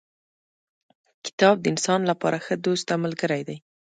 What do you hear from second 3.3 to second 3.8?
دی.